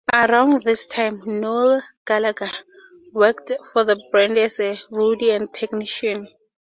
Around 0.11 0.63
this 0.63 0.83
time 0.85 1.21
Noel 1.27 1.83
Gallagher 2.07 2.49
worked 3.13 3.51
for 3.71 3.83
the 3.83 4.01
band 4.11 4.35
as 4.39 4.59
a 4.59 4.79
roadie 4.91 5.29
and 5.35 5.53
technician. 5.53 6.27